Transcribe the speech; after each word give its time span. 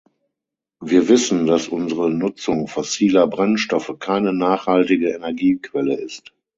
Wir 0.83 1.09
wissen, 1.09 1.45
dass 1.45 1.67
unsere 1.67 2.09
Nutzung 2.09 2.67
fossiler 2.67 3.27
Brennstoffe 3.27 3.97
keine 3.99 4.33
nachhaltige 4.33 5.09
Energiequelle 5.09 5.93
ist. 5.93 6.33